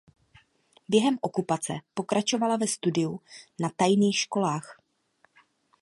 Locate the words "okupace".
1.21-1.73